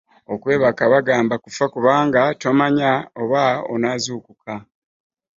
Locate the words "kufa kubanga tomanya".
1.43-2.91